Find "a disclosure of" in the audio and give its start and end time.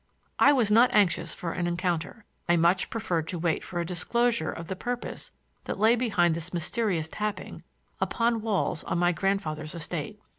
3.79-4.65